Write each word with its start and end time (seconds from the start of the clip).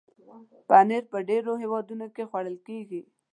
پنېر 0.69 1.03
په 1.11 1.17
ډېرو 1.29 1.53
هېوادونو 1.63 2.05
کې 2.15 2.23
خوړل 2.29 2.57
کېږي. 2.67 3.01